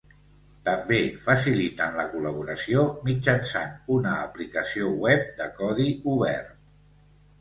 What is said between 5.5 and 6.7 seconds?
codi obert.